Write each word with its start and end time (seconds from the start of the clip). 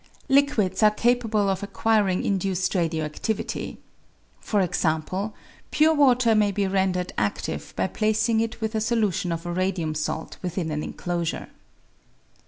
Liquids 0.29 0.81
are 0.81 0.89
capable 0.89 1.47
of 1.47 1.61
acquiring 1.61 2.25
induced 2.25 2.73
radio 2.73 3.07
adivity. 3.07 3.77
For 4.39 4.59
example, 4.61 5.35
pure 5.69 5.93
water 5.93 6.33
may 6.33 6.51
be 6.51 6.65
rendered 6.65 7.13
adive 7.19 7.75
by 7.75 7.85
placing 7.85 8.39
it 8.39 8.61
with 8.61 8.73
a 8.73 8.81
solution 8.81 9.31
of 9.31 9.45
a 9.45 9.53
radium 9.53 9.93
salt 9.93 10.37
within 10.41 10.71
an 10.71 10.81
enclosure. 10.81 11.49